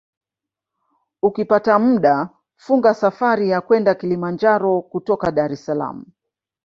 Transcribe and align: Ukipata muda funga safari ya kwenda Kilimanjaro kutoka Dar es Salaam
Ukipata 1.21 1.79
muda 1.79 2.29
funga 2.57 2.93
safari 2.93 3.49
ya 3.49 3.61
kwenda 3.61 3.95
Kilimanjaro 3.95 4.81
kutoka 4.81 5.31
Dar 5.31 5.51
es 5.51 5.65
Salaam 5.65 6.05